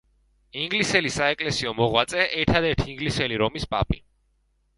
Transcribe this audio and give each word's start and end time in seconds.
ინგლისელი 0.61 1.11
საეკლესიო 1.17 1.73
მოღვაწე, 1.81 2.25
ერთადერთი 2.41 2.89
ინგლისელი 2.95 3.39
რომის 3.45 3.71
პაპი. 3.77 4.03